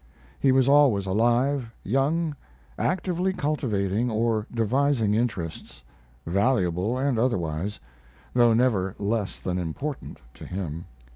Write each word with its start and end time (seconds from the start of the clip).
He 0.39 0.51
was 0.51 0.67
always 0.67 1.05
alive, 1.05 1.71
young, 1.83 2.35
actively 2.75 3.33
cultivating 3.33 4.09
or 4.09 4.47
devising 4.51 5.13
interests 5.13 5.83
valuable 6.25 6.97
and 6.97 7.19
otherwise, 7.19 7.79
though 8.33 8.55
never 8.55 8.95
less 8.97 9.39
than 9.39 9.59
important 9.59 10.17
to 10.33 10.47
him. 10.47 10.85